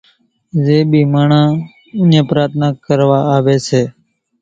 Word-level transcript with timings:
زين 0.63 0.83
ٻي 0.91 1.01
ماڻۿان 1.13 1.49
اُوڃان 1.99 2.21
پرارٿنا 2.29 2.67
ڪروا 2.85 3.19
آوي 3.35 3.57
سي 3.67 3.81